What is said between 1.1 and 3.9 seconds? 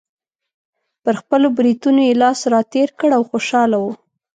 خپلو برېتونو یې لاس راتېر کړ او خوشحاله و.